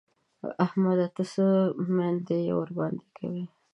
احمده! 0.65 1.07
ته 1.15 1.23
څه 1.33 1.45
مينده 1.95 2.35
يي 2.45 2.51
ورباندې 2.59 3.07
کوې؟! 3.17 3.45